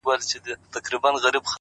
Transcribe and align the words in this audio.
عاجزي 0.09 0.37
د 0.45 0.47
احترام 0.77 1.15
زېرمې 1.21 1.21
زیاتوي.! 1.23 1.49